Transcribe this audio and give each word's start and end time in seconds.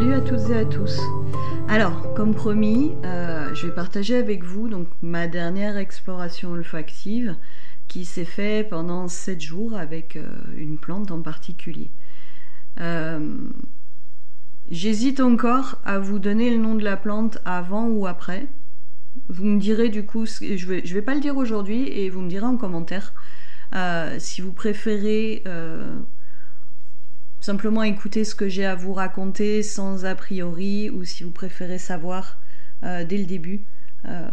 Salut 0.00 0.14
à 0.14 0.20
toutes 0.22 0.48
et 0.48 0.56
à 0.56 0.64
tous. 0.64 0.98
Alors, 1.68 2.14
comme 2.14 2.34
promis, 2.34 2.92
euh, 3.04 3.54
je 3.54 3.66
vais 3.66 3.74
partager 3.74 4.16
avec 4.16 4.44
vous 4.44 4.66
donc 4.66 4.88
ma 5.02 5.26
dernière 5.26 5.76
exploration 5.76 6.52
olfactive 6.52 7.36
qui 7.86 8.06
s'est 8.06 8.24
faite 8.24 8.70
pendant 8.70 9.08
7 9.08 9.38
jours 9.42 9.76
avec 9.76 10.16
euh, 10.16 10.26
une 10.56 10.78
plante 10.78 11.10
en 11.10 11.20
particulier. 11.20 11.90
Euh, 12.80 13.36
j'hésite 14.70 15.20
encore 15.20 15.82
à 15.84 15.98
vous 15.98 16.18
donner 16.18 16.48
le 16.48 16.56
nom 16.56 16.76
de 16.76 16.82
la 16.82 16.96
plante 16.96 17.36
avant 17.44 17.86
ou 17.86 18.06
après. 18.06 18.46
Vous 19.28 19.44
me 19.44 19.60
direz 19.60 19.90
du 19.90 20.06
coup, 20.06 20.24
je 20.24 20.66
vais, 20.66 20.80
je 20.82 20.94
vais 20.94 21.02
pas 21.02 21.14
le 21.14 21.20
dire 21.20 21.36
aujourd'hui 21.36 21.88
et 21.88 22.08
vous 22.08 22.22
me 22.22 22.30
direz 22.30 22.46
en 22.46 22.56
commentaire 22.56 23.12
si 24.18 24.40
vous 24.40 24.54
préférez 24.54 25.44
simplement 27.40 27.82
écouter 27.82 28.24
ce 28.24 28.34
que 28.34 28.48
j'ai 28.48 28.66
à 28.66 28.74
vous 28.74 28.92
raconter 28.92 29.62
sans 29.62 30.04
a 30.04 30.14
priori 30.14 30.90
ou 30.90 31.04
si 31.04 31.24
vous 31.24 31.30
préférez 31.30 31.78
savoir 31.78 32.38
euh, 32.84 33.04
dès 33.04 33.18
le 33.18 33.24
début 33.24 33.62
euh, 34.06 34.28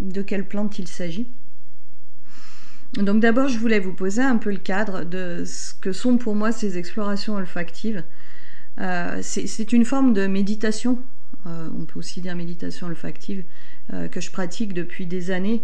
de 0.00 0.22
quelle 0.22 0.46
plante 0.46 0.78
il 0.78 0.88
s'agit. 0.88 1.28
Donc 2.94 3.20
d'abord, 3.20 3.48
je 3.48 3.58
voulais 3.58 3.80
vous 3.80 3.92
poser 3.92 4.22
un 4.22 4.36
peu 4.36 4.50
le 4.50 4.58
cadre 4.58 5.04
de 5.04 5.44
ce 5.44 5.74
que 5.74 5.92
sont 5.92 6.16
pour 6.16 6.34
moi 6.34 6.50
ces 6.50 6.78
explorations 6.78 7.34
olfactives. 7.34 8.04
Euh, 8.78 9.20
c'est 9.22 9.72
une 9.72 9.84
forme 9.84 10.12
de 10.12 10.26
méditation, 10.26 10.98
on 11.44 11.84
peut 11.84 11.98
aussi 11.98 12.20
dire 12.20 12.34
méditation 12.34 12.86
olfactive, 12.86 13.44
que 14.10 14.20
je 14.20 14.30
pratique 14.30 14.74
depuis 14.74 15.06
des 15.06 15.30
années 15.30 15.62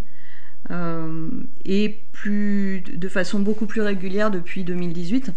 et 1.65 1.99
de 2.25 3.07
façon 3.09 3.39
beaucoup 3.39 3.65
plus 3.65 3.81
régulière 3.81 4.31
depuis 4.31 4.63
2018. 4.63 5.31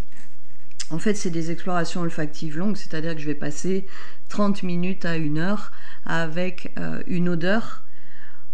En 0.91 0.99
fait, 0.99 1.15
c'est 1.15 1.31
des 1.31 1.51
explorations 1.51 2.03
olfactives 2.03 2.59
longues, 2.59 2.77
c'est-à-dire 2.77 3.15
que 3.15 3.21
je 3.21 3.27
vais 3.27 3.35
passer 3.35 3.87
30 4.29 4.63
minutes 4.63 5.05
à 5.05 5.17
une 5.17 5.39
heure 5.39 5.73
avec 6.05 6.73
euh, 6.79 7.03
une 7.09 7.29
odeur 7.29 7.83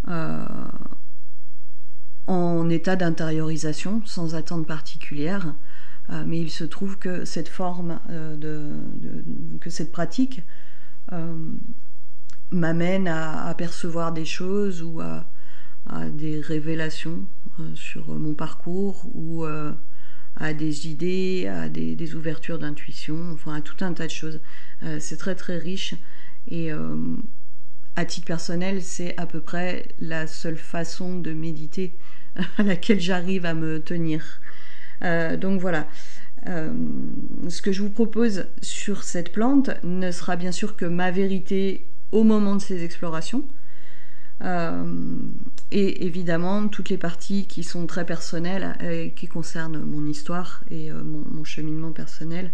euh, 0.09 0.45
en 2.27 2.71
état 2.71 2.97
d'intériorisation, 2.97 4.01
sans 4.07 4.35
attente 4.35 4.67
particulière. 4.67 5.55
Euh, 6.11 6.25
mais 6.27 6.41
il 6.41 6.51
se 6.51 6.65
trouve 6.65 6.99
que 6.99 7.27
cette 7.27 7.49
forme, 7.49 8.01
de, 8.09 8.71
que 9.61 9.69
cette 9.69 9.93
pratique 9.93 10.43
m'amène 12.51 13.09
à, 13.09 13.55
percevoir 13.59 14.13
des 14.13 14.25
choses 14.25 14.83
ou 14.83 15.01
à, 15.01 15.27
à 15.87 16.09
des 16.09 16.41
révélations 16.41 17.27
sur 17.75 18.09
mon 18.09 18.33
parcours 18.33 19.05
ou 19.15 19.45
à 20.37 20.55
des 20.55 20.89
idées, 20.89 21.47
à 21.47 21.69
des, 21.69 22.15
ouvertures 22.15 22.59
d'intuition, 22.59 23.17
enfin 23.33 23.55
à 23.55 23.61
tout 23.61 23.85
un 23.85 23.93
tas 23.93 24.07
de 24.07 24.13
choses. 24.13 24.41
Euh, 24.83 24.99
c'est 25.01 25.17
très 25.17 25.35
très 25.35 25.59
riche 25.59 25.95
et 26.49 26.73
euh, 26.73 26.97
à 27.97 28.05
titre 28.05 28.27
personnel, 28.27 28.83
c'est 28.83 29.17
à 29.19 29.27
peu 29.27 29.41
près 29.41 29.89
la 30.01 30.27
seule 30.27 30.57
façon 30.57 31.19
de 31.19 31.33
méditer 31.33 31.93
à 32.59 32.63
laquelle 32.63 33.01
j'arrive 33.01 33.47
à 33.47 33.55
me 33.55 33.81
tenir. 33.81 34.41
Euh, 35.05 35.37
donc 35.37 35.61
voilà. 35.61 35.87
ce 36.47 37.63
que 37.63 37.73
je 37.73 37.83
vous 37.83 37.91
propose 37.91 38.47
sur 38.63 39.05
cette 39.05 39.33
plante 39.33 39.71
ne 39.85 40.11
sera 40.11 40.37
bien 40.37 40.53
sûr 40.53 40.77
que 40.77 40.87
ma 40.87 41.11
vérité 41.11 41.87
au 42.11 42.25
moment 42.25 42.57
de 42.57 42.61
ces 42.61 42.85
explorations. 42.85 43.45
Et 45.75 46.05
évidemment, 46.05 46.69
toutes 46.69 46.91
les 46.91 46.99
parties 46.99 47.47
qui 47.47 47.63
sont 47.63 47.87
très 47.87 48.05
personnelles 48.05 48.77
et 48.83 49.13
qui 49.13 49.27
concernent 49.27 49.83
mon 49.83 50.05
histoire 50.05 50.63
et 50.71 50.91
euh, 50.91 51.03
mon, 51.03 51.45
cheminement 51.45 51.93
personnel, 51.93 52.51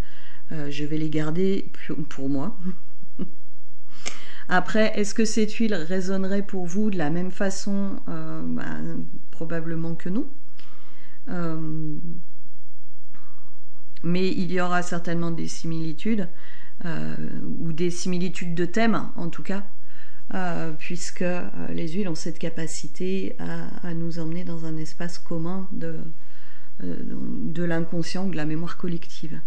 euh, 0.52 0.70
je 0.70 0.84
vais 0.84 0.98
les 0.98 1.10
garder 1.10 1.72
pour 2.10 2.28
moi. 2.28 2.56
Après, 4.48 4.92
est-ce 4.94 5.14
que 5.14 5.24
cette 5.24 5.52
huile 5.54 5.74
résonnerait 5.74 6.46
pour 6.46 6.66
vous 6.66 6.90
de 6.90 6.96
la 6.96 7.10
même 7.10 7.32
façon? 7.32 7.96
Euh, 8.08 8.40
bah, 8.44 8.78
Probablement 9.32 9.96
que 9.96 10.08
non. 10.08 10.26
mais 14.04 14.28
il 14.28 14.52
y 14.52 14.60
aura 14.60 14.82
certainement 14.82 15.32
des 15.32 15.48
similitudes, 15.48 16.28
ou 16.84 17.72
des 17.72 17.90
similitudes 17.90 18.54
de 18.54 18.64
thèmes 18.64 19.10
en 19.16 19.28
tout 19.28 19.42
cas, 19.42 19.64
euh, 20.34 20.72
puisque 20.78 21.22
euh, 21.22 21.48
les 21.70 21.88
huiles 21.88 22.08
ont 22.08 22.14
cette 22.14 22.38
capacité 22.38 23.34
à, 23.38 23.94
nous 23.94 24.18
emmener 24.18 24.44
dans 24.44 24.66
un 24.66 24.76
espace 24.76 25.16
commun 25.16 25.66
de, 25.72 25.96
euh, 26.84 27.66
l'inconscient 27.66 28.26
de 28.26 28.36
la 28.36 28.44
mémoire 28.44 28.76
collective. 28.76 29.40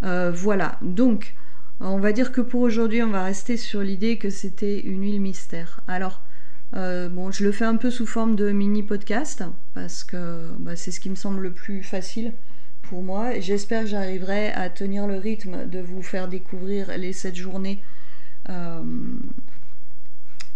voilà, 0.00 0.78
donc 0.80 1.34
on 1.80 1.98
va 1.98 2.12
dire 2.12 2.30
que 2.30 2.40
pour 2.40 2.60
aujourd'hui 2.60 3.02
on 3.02 3.10
va 3.10 3.24
rester 3.24 3.56
sur 3.56 3.80
l'idée 3.80 4.16
que 4.16 4.30
c'était 4.30 4.78
une 4.78 5.02
huile 5.02 5.20
mystère. 5.20 5.80
Alors, 5.88 6.22
bon, 6.72 7.32
je 7.32 7.42
le 7.42 7.50
fais 7.50 7.64
un 7.64 7.76
peu 7.76 7.90
sous 7.90 8.06
forme 8.06 8.36
de 8.36 8.52
mini 8.52 8.84
podcast 8.84 9.42
parce 9.74 10.04
que 10.04 10.50
bah, 10.60 10.76
c'est 10.76 10.92
ce 10.92 11.00
qui 11.00 11.10
me 11.10 11.16
semble 11.16 11.42
le 11.42 11.52
plus 11.52 11.82
facile 11.82 12.32
pour 12.82 13.02
moi. 13.02 13.40
J'espère 13.40 13.82
que 13.82 13.88
j'arriverai 13.88 14.52
à 14.52 14.70
tenir 14.70 15.08
le 15.08 15.16
rythme 15.16 15.68
de 15.68 15.80
vous 15.80 16.02
faire 16.02 16.28
découvrir 16.28 16.96
les 16.96 17.12
7 17.12 17.34
journées 17.34 17.82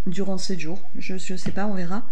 durant 0.07 0.37
7 0.37 0.59
jours. 0.59 0.81
Je 0.97 1.13
ne 1.13 1.37
sais 1.37 1.51
pas, 1.51 1.65
on 1.65 1.73
verra. 1.73 2.03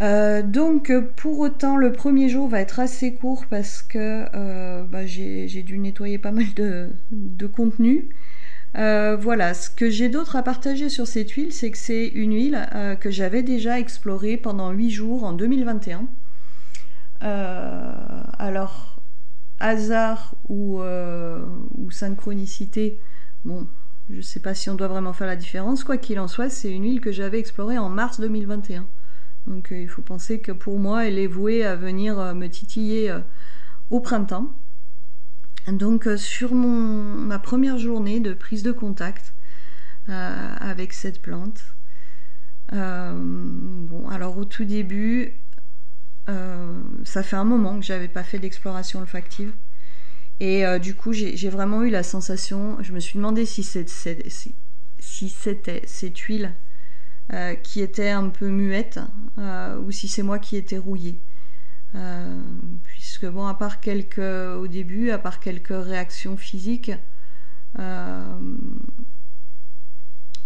Euh, 0.00 0.42
donc 0.42 0.90
pour 1.16 1.40
autant 1.40 1.76
le 1.76 1.92
premier 1.92 2.30
jour 2.30 2.48
va 2.48 2.60
être 2.60 2.80
assez 2.80 3.12
court 3.12 3.44
parce 3.50 3.82
que 3.82 4.24
euh, 4.34 4.82
bah, 4.82 5.04
j'ai 5.04 5.62
dû 5.62 5.78
nettoyer 5.78 6.16
pas 6.18 6.32
mal 6.32 6.46
de, 6.54 7.46
contenu. 7.46 8.08
Euh, 8.78 9.16
voilà, 9.16 9.52
ce 9.52 9.68
que 9.68 9.90
j'ai 9.90 10.08
d'autre 10.08 10.36
à 10.36 10.42
partager 10.42 10.88
sur 10.88 11.06
cette 11.06 11.30
huile, 11.32 11.52
c'est 11.52 11.70
que 11.70 11.78
c'est 11.78 12.06
une 12.06 12.34
huile 12.34 12.66
que 13.00 13.10
j'avais 13.10 13.42
déjà 13.42 13.78
explorée 13.78 14.36
pendant 14.36 14.70
8 14.70 14.90
jours 14.90 15.24
en 15.24 15.32
2021. 15.32 16.06
alors, 18.38 19.02
hasard 19.58 20.34
ou, 20.48 20.80
ou 20.80 21.90
synchronicité, 21.90 23.00
bon, 23.44 23.66
je 24.10 24.16
ne 24.16 24.22
sais 24.22 24.40
pas 24.40 24.54
si 24.54 24.68
on 24.70 24.74
doit 24.74 24.88
vraiment 24.88 25.12
faire 25.12 25.26
la 25.26 25.36
différence. 25.36 25.84
Quoi 25.84 25.96
qu'il 25.96 26.18
en 26.18 26.28
soit, 26.28 26.50
c'est 26.50 26.70
une 26.70 26.84
huile 26.84 27.00
que 27.00 27.12
j'avais 27.12 27.38
explorée 27.38 27.78
en 27.78 27.88
mars 27.88 28.20
2021. 28.20 28.86
Donc 29.46 29.72
euh, 29.72 29.80
il 29.80 29.88
faut 29.88 30.02
penser 30.02 30.40
que 30.40 30.52
pour 30.52 30.78
moi, 30.78 31.06
elle 31.06 31.18
est 31.18 31.26
vouée 31.26 31.64
à 31.64 31.76
venir 31.76 32.18
euh, 32.18 32.34
me 32.34 32.48
titiller 32.48 33.10
euh, 33.10 33.20
au 33.90 34.00
printemps. 34.00 34.54
Donc 35.68 36.08
sur 36.16 36.54
mon, 36.54 37.02
ma 37.02 37.38
première 37.38 37.78
journée 37.78 38.18
de 38.20 38.32
prise 38.32 38.62
de 38.62 38.72
contact 38.72 39.34
avec 40.08 40.92
cette 40.92 41.22
plante, 41.22 41.62
bon, 42.72 44.08
alors 44.10 44.38
au 44.38 44.44
tout 44.44 44.64
début, 44.64 45.34
ça 47.04 47.22
fait 47.22 47.36
un 47.36 47.44
moment 47.44 47.78
que 47.78 47.84
j'avais 47.84 48.08
pas 48.08 48.24
fait 48.24 48.40
d'exploration 48.40 49.00
olfactive. 49.00 49.52
Et 50.40 50.64
euh, 50.64 50.78
du 50.78 50.94
coup, 50.94 51.12
j'ai 51.12 51.48
vraiment 51.50 51.82
eu 51.82 51.90
la 51.90 52.02
sensation, 52.02 52.78
je 52.82 52.92
me 52.92 53.00
suis 53.00 53.18
demandé 53.18 53.44
si 53.44 53.62
c'était 53.62 54.30
si, 54.98 55.28
cette 55.28 56.18
huile 56.18 56.54
euh, 57.32 57.54
qui 57.54 57.82
était 57.82 58.08
un 58.08 58.30
peu 58.30 58.48
muette 58.48 59.00
euh, 59.38 59.78
ou 59.78 59.90
si 59.92 60.08
c'est 60.08 60.22
moi 60.22 60.38
qui 60.38 60.56
étais 60.56 60.78
rouillée. 60.78 61.20
puisque 62.84 63.26
bon, 63.26 63.46
à 63.46 63.54
part 63.54 63.80
quelques, 63.80 64.18
au 64.18 64.66
début, 64.66 65.10
à 65.10 65.18
part 65.18 65.40
quelques 65.40 65.68
réactions 65.68 66.38
physiques, 66.38 66.92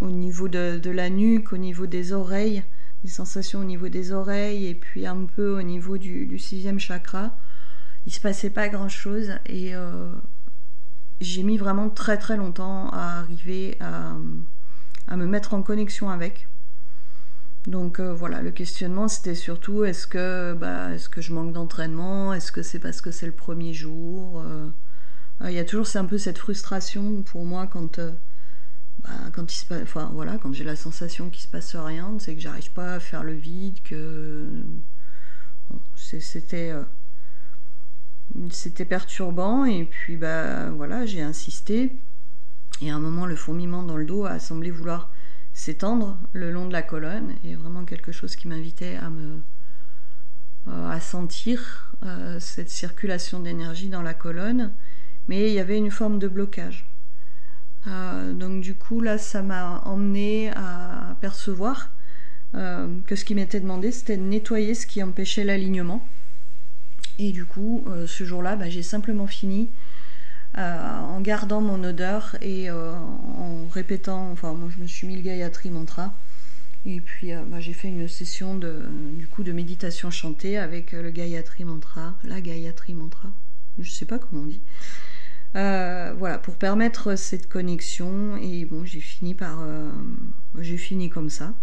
au 0.00 0.10
niveau 0.10 0.48
de, 0.48 0.90
la 0.90 1.08
nuque, 1.08 1.52
au 1.52 1.56
niveau 1.56 1.86
des 1.86 2.12
oreilles, 2.12 2.64
des 3.04 3.10
sensations 3.10 3.60
au 3.60 3.64
niveau 3.64 3.88
des 3.88 4.10
oreilles 4.10 4.66
et 4.66 4.74
puis 4.74 5.06
un 5.06 5.24
peu 5.24 5.56
au 5.56 5.62
niveau 5.62 5.98
du 5.98 6.36
sixième 6.38 6.80
chakra, 6.80 7.36
il 8.06 8.12
se 8.12 8.20
passait 8.20 8.50
pas 8.50 8.68
grand 8.68 8.88
chose 8.88 9.32
et 9.46 9.74
euh, 9.74 10.12
j'ai 11.20 11.42
mis 11.42 11.56
vraiment 11.56 11.88
très 11.88 12.18
très 12.18 12.36
longtemps 12.36 12.90
à 12.90 13.20
arriver 13.20 13.78
à, 13.80 14.14
me 15.16 15.26
mettre 15.26 15.54
en 15.54 15.62
connexion 15.62 16.10
avec. 16.10 16.48
Donc 17.66 17.98
euh, 17.98 18.12
voilà, 18.12 18.42
le 18.42 18.50
questionnement 18.50 19.08
c'était 19.08 19.34
surtout 19.34 19.84
est-ce 19.84 20.06
que, 20.06 20.54
bah, 20.54 20.92
est 20.94 21.08
que 21.08 21.22
je 21.22 21.32
manque 21.32 21.52
d'entraînement? 21.52 22.34
Est-ce 22.34 22.52
que 22.52 22.62
c'est 22.62 22.78
parce 22.78 23.00
que 23.00 23.10
c'est 23.10 23.26
le 23.26 23.32
premier 23.32 23.72
jour? 23.72 24.42
Euh, 24.44 24.68
Il 25.46 25.52
y 25.52 25.58
a 25.58 25.64
toujours 25.64 25.88
un 25.96 26.04
peu 26.04 26.18
cette 26.18 26.38
frustration 26.38 27.22
pour 27.22 27.44
moi 27.46 27.66
quand, 27.66 28.00
bah, 29.02 29.10
quand 29.32 29.52
il 29.52 29.56
se 29.56 29.82
enfin, 29.82 30.10
voilà, 30.12 30.36
quand 30.38 30.52
j'ai 30.52 30.64
la 30.64 30.76
sensation 30.76 31.30
qu'il 31.30 31.42
se 31.42 31.48
passe 31.48 31.74
rien, 31.74 32.16
c'est 32.18 32.34
que 32.34 32.40
j'arrive 32.40 32.70
pas 32.72 32.94
à 32.94 33.00
faire 33.00 33.22
le 33.24 33.32
vide, 33.32 33.82
que 33.82 34.46
c'était 35.96 36.72
c'était 38.50 38.84
perturbant 38.84 39.64
et 39.64 39.84
puis 39.84 40.16
bah 40.16 40.70
voilà, 40.70 41.06
j'ai 41.06 41.22
insisté. 41.22 41.96
Et 42.80 42.90
à 42.90 42.96
un 42.96 43.00
moment, 43.00 43.26
le 43.26 43.36
fourmillement 43.36 43.82
dans 43.82 43.96
le 43.96 44.04
dos 44.04 44.24
a 44.24 44.38
semblé 44.38 44.70
vouloir 44.70 45.10
s'étendre 45.52 46.18
le 46.32 46.50
long 46.50 46.66
de 46.66 46.72
la 46.72 46.82
colonne 46.82 47.34
et 47.44 47.54
vraiment 47.54 47.84
quelque 47.84 48.10
chose 48.10 48.34
qui 48.34 48.48
m'invitait 48.48 48.96
à 48.96 49.08
me 49.08 49.40
euh, 50.66 50.90
à 50.90 50.98
sentir 50.98 51.92
euh, 52.04 52.40
cette 52.40 52.70
circulation 52.70 53.38
d'énergie 53.38 53.88
dans 53.88 54.02
la 54.02 54.14
colonne, 54.14 54.72
mais 55.28 55.48
il 55.48 55.54
y 55.54 55.60
avait 55.60 55.78
une 55.78 55.90
forme 55.90 56.18
de 56.18 56.26
blocage. 56.26 56.86
donc 57.86 58.62
du 58.62 58.74
coup 58.74 59.00
là 59.02 59.18
ça 59.18 59.42
m'a 59.42 59.82
emmené 59.84 60.50
à 60.56 61.16
percevoir 61.20 61.90
que 62.52 63.16
ce 63.16 63.24
qui 63.24 63.34
m'était 63.34 63.60
demandé 63.60 63.90
c'était 63.92 64.16
de 64.16 64.22
nettoyer 64.22 64.74
ce 64.74 64.86
qui 64.86 65.02
empêchait 65.02 65.44
l'alignement. 65.44 66.06
Et 67.18 67.32
du 67.32 67.44
coup 67.44 67.84
ce 68.06 68.24
jour-là 68.24 68.56
bah, 68.56 68.68
j'ai 68.68 68.82
simplement 68.82 69.26
fini 69.26 69.70
en 70.56 71.20
gardant 71.20 71.60
mon 71.60 71.82
odeur 71.84 72.36
et 72.40 72.70
en 72.70 73.68
répétant, 73.72 74.30
enfin 74.32 74.52
moi 74.52 74.68
je 74.76 74.82
me 74.82 74.86
suis 74.86 75.06
mis 75.06 75.16
le 75.16 75.22
Gayatri 75.22 75.70
Mantra 75.70 76.12
et 76.86 77.00
puis 77.00 77.32
euh, 77.32 77.42
bah, 77.46 77.60
j'ai 77.60 77.72
fait 77.72 77.88
une 77.88 78.08
session 78.08 78.56
de, 78.56 78.82
du 79.16 79.26
coup, 79.26 79.42
de 79.42 79.52
méditation 79.52 80.10
chantée 80.10 80.58
avec 80.58 80.92
euh, 80.92 81.02
le 81.02 81.10
Gayatri 81.10 81.64
Mantra, 81.64 82.14
la 82.24 82.40
Gayatri 82.40 82.92
Mantra, 82.92 83.30
je 83.78 83.90
sais 83.90 84.04
pas 84.04 84.18
comment 84.18 84.42
on 84.42 84.46
dit. 84.46 84.60
Euh, 85.56 86.12
voilà, 86.18 86.38
pour 86.38 86.56
permettre 86.56 87.16
cette 87.16 87.48
connexion. 87.48 88.36
Et 88.36 88.64
bon, 88.64 88.84
j'ai 88.84 89.00
fini 89.00 89.34
par. 89.34 89.64
j'ai 90.58 90.76
fini 90.76 91.10
comme 91.10 91.30
ça. 91.30 91.54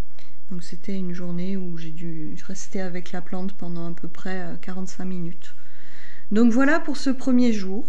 Donc 0.51 0.63
c'était 0.63 0.95
une 0.95 1.13
journée 1.13 1.57
où 1.57 1.77
j'ai 1.77 1.92
dû 1.92 2.36
rester 2.45 2.81
avec 2.81 3.12
la 3.12 3.21
plante 3.21 3.53
pendant 3.53 3.89
à 3.89 3.94
peu 3.94 4.07
près 4.07 4.45
45 4.62 5.06
minutes. 5.06 5.56
Donc 6.31 6.51
voilà 6.51 6.80
pour 6.80 6.98
ce 6.98 7.09
premier 7.09 7.53
jour. 7.53 7.86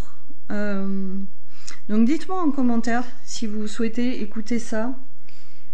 donc 0.48 2.04
dites-moi 2.06 2.40
en 2.40 2.50
commentaire 2.50 3.04
si 3.24 3.46
vous 3.46 3.66
souhaitez 3.66 4.22
écouter 4.22 4.58
ça 4.58 4.94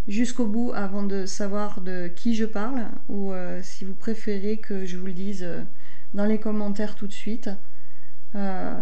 jusqu'au 0.08 0.46
bout 0.46 0.72
avant 0.74 1.02
de 1.02 1.26
savoir 1.26 1.82
de 1.82 2.08
qui 2.08 2.34
je 2.34 2.46
parle 2.46 2.86
ou 3.08 3.32
euh, 3.32 3.60
si 3.62 3.84
vous 3.84 3.94
préférez 3.94 4.56
que 4.56 4.86
je 4.86 4.96
vous 4.96 5.06
le 5.06 5.12
dise 5.12 5.42
euh, 5.42 5.60
dans 6.14 6.24
les 6.24 6.38
commentaires 6.38 6.94
tout 6.94 7.06
de 7.06 7.12
suite. 7.12 7.50
Euh, 8.34 8.74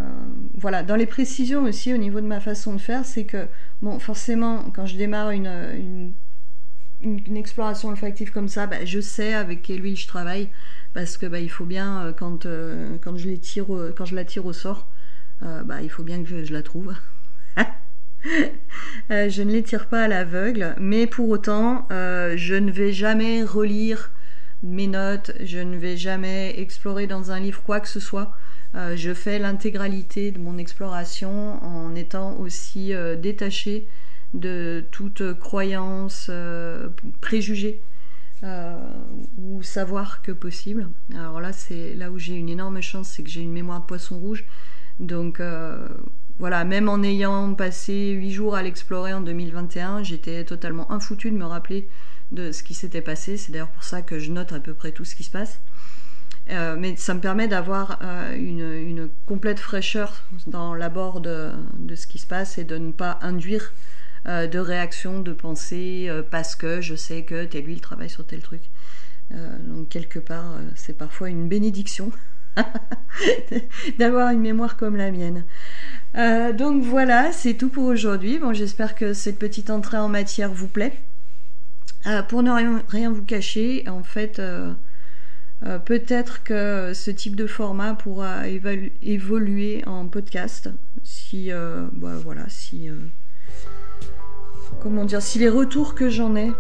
voilà, 0.55 0.83
dans 0.83 0.97
les 0.97 1.07
précisions 1.07 1.65
aussi 1.65 1.93
au 1.93 1.97
niveau 1.97 2.21
de 2.21 2.27
ma 2.27 2.41
façon 2.41 2.73
de 2.73 2.79
faire, 2.79 3.05
c'est 3.05 3.25
que, 3.25 3.47
bon, 3.83 3.99
forcément, 3.99 4.65
quand 4.75 4.87
je 4.87 4.97
démarre 4.97 5.31
une, 5.31 6.13
exploration 7.35 7.89
olfactive 7.91 8.33
comme 8.33 8.49
ça, 8.49 8.67
bah, 8.67 8.85
je 8.85 9.01
sais 9.01 9.35
avec 9.35 9.63
quelle 9.63 9.83
huile 9.83 9.97
je 9.97 10.07
travaille 10.07 10.49
parce 10.95 11.17
que 11.17 11.27
bah, 11.27 11.41
il 11.41 11.51
faut 11.51 11.65
bien, 11.65 12.15
quand, 12.19 12.47
quand, 13.03 13.17
je 13.17 13.29
les 13.29 13.39
tire, 13.39 13.67
quand 13.97 14.05
je 14.05 14.15
la 14.15 14.25
tire 14.25 14.47
au 14.47 14.53
sort, 14.53 14.89
bah, 15.41 15.83
il 15.83 15.91
faut 15.91 16.03
bien 16.03 16.23
que 16.23 16.45
je 16.45 16.53
la 16.53 16.63
trouve. 16.63 16.95
Euh, 19.13 19.29
je 19.29 19.43
ne 19.43 19.53
les 19.53 19.63
tire 19.63 19.87
pas 19.87 20.03
à 20.05 20.09
l'aveugle, 20.09 20.75
mais 20.81 21.07
pour 21.07 21.29
autant, 21.29 21.87
euh, 21.93 22.35
je 22.37 22.55
ne 22.55 22.73
vais 22.73 22.93
jamais 22.93 23.45
relire 23.45 24.11
mes 24.65 24.89
notes, 24.89 25.31
je 25.45 25.59
ne 25.59 25.77
vais 25.77 25.97
jamais 25.97 26.59
explorer 26.59 27.07
dans 27.07 27.31
un 27.31 27.39
livre 27.39 27.63
quoi 27.63 27.79
que 27.79 27.89
ce 27.89 28.01
soit. 28.01 28.33
Euh, 28.75 28.97
je 28.97 29.15
fais 29.15 29.39
l'intégralité 29.39 30.33
de 30.33 30.39
mon 30.39 30.59
exploration 30.59 31.63
en 31.65 31.95
étant 31.95 32.37
aussi 32.41 32.93
détachée 33.19 33.87
de 34.35 34.85
toute 34.91 35.39
croyance 35.39 36.31
préjugée 37.21 37.81
ou 39.39 39.63
savoir 39.63 40.23
que 40.23 40.33
possible. 40.33 40.89
Alors 41.15 41.41
là, 41.41 41.53
c'est 41.53 41.95
là 41.95 42.11
où 42.11 42.19
j'ai 42.19 42.35
une 42.35 42.49
énorme 42.49 42.81
chance, 42.81 43.09
c'est 43.09 43.23
que 43.23 43.31
j'ai 43.31 43.41
une 43.41 43.53
mémoire 43.53 43.81
de 43.81 43.87
poisson 43.87 44.19
rouge. 44.19 44.45
Donc 45.01 45.41
voilà, 46.39 46.65
même 46.65 46.89
en 46.89 47.03
ayant 47.03 47.55
passé 47.55 48.11
huit 48.11 48.33
jours 48.33 48.55
à 48.55 48.63
l'explorer 48.63 49.15
en 49.15 49.23
2021, 49.23 50.03
j'étais 50.03 50.45
totalement 50.45 50.91
infoutu 50.93 51.31
de 51.31 51.37
me 51.37 51.47
rappeler 51.47 51.89
de 52.33 52.53
ce 52.53 52.63
qui 52.63 52.75
s'était 52.75 53.01
passé. 53.01 53.39
C'est 53.39 53.53
d'ailleurs 53.53 53.71
pour 53.71 53.85
ça 53.85 54.03
que 54.03 54.19
je 54.19 54.31
note 54.31 54.53
à 54.53 54.61
peu 54.61 54.75
près 54.75 54.93
tout 54.93 55.05
ce 55.05 55.15
qui 55.15 55.25
se 55.25 55.31
passe. 55.31 55.61
Euh, 56.51 56.77
mais 56.79 56.95
ça 56.97 57.15
me 57.15 57.21
permet 57.21 57.49
d'avoir 57.49 57.99
euh, 58.03 58.37
une, 58.37 59.09
complète 59.25 59.59
fraîcheur 59.59 60.23
dans 60.47 60.75
l'abord 60.75 61.21
de, 61.21 61.51
ce 61.95 62.07
qui 62.07 62.19
se 62.19 62.27
passe 62.27 62.59
et 62.59 62.65
de 62.65 62.77
ne 62.77 62.93
pas 62.93 63.19
induire 63.23 63.73
euh, 64.27 64.47
de 64.47 64.59
réaction, 64.59 65.21
de 65.21 65.33
pensée, 65.33 66.11
parce 66.31 66.57
que 66.57 66.81
je 66.81 66.95
sais 66.95 67.23
que 67.23 67.45
telle 67.45 67.67
huile 67.67 67.81
travaille 67.81 68.11
sur 68.11 68.27
tel 68.27 68.41
truc. 68.41 68.63
donc 69.31 69.89
quelque 69.89 70.19
part, 70.19 70.59
c'est 70.75 70.97
parfois 70.97 71.29
une 71.29 71.49
bénédiction 71.49 72.13
d'avoir 73.99 74.31
une 74.31 74.41
mémoire 74.41 74.77
comme 74.77 74.97
la 74.97 75.11
mienne. 75.11 75.45
Euh, 76.17 76.53
donc 76.53 76.83
voilà, 76.83 77.33
c'est 77.33 77.55
tout 77.55 77.69
pour 77.69 77.85
aujourd'hui. 77.85 78.39
Bon, 78.39 78.53
j'espère 78.53 78.95
que 78.95 79.13
cette 79.13 79.39
petite 79.39 79.71
entrée 79.71 79.99
en 79.99 80.09
matière 80.09 80.53
vous 80.53 80.69
plaît. 80.69 80.95
Euh, 82.07 82.23
pour 82.23 82.43
ne 82.43 82.51
rien, 82.89 83.11
vous 83.11 83.25
cacher, 83.25 83.85
en 83.89 84.03
fait, 84.03 84.39
euh, 84.39 84.73
peut-être 85.85 86.43
que 86.43 86.93
ce 86.95 87.11
type 87.11 87.37
de 87.37 87.47
format 87.47 87.95
pourra 87.95 88.45
évoluer 88.49 89.83
en 89.87 90.07
podcast. 90.07 90.71
Si, 91.03 91.51
bah, 91.93 92.17
voilà, 92.23 92.49
si, 92.49 92.89
comment 94.83 95.05
dire, 95.05 95.23
si 95.23 95.39
les 95.39 95.49
retours 95.49 95.95
que 95.95 96.09
j'en 96.09 96.35
ai 96.37 96.53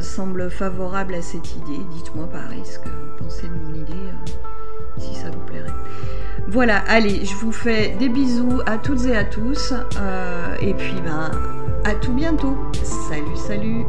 semblent 0.00 0.50
favorables 0.50 1.14
à 1.14 1.22
cette 1.22 1.56
idée, 1.56 1.80
dites-moi 1.92 2.26
pareil 2.26 2.62
ce 2.64 2.78
que 2.78 2.88
vous 2.88 3.24
pensez 3.24 3.48
de 3.48 3.54
mon 3.54 3.74
idée, 3.74 3.94
si 4.98 5.14
ça 5.14 5.30
vous 5.30 5.40
plairait. 5.40 5.72
Voilà, 6.48 6.78
allez, 6.88 7.24
je 7.24 7.34
vous 7.36 7.52
fais 7.52 7.96
des 7.98 8.08
bisous 8.08 8.60
à 8.66 8.76
toutes 8.76 9.06
et 9.06 9.16
à 9.16 9.24
tous. 9.24 9.72
Euh, 9.98 10.56
et 10.60 10.74
puis, 10.74 11.00
ben, 11.02 11.30
à 11.84 11.94
tout 11.94 12.12
bientôt. 12.12 12.56
Salut, 12.82 13.36
salut. 13.36 13.84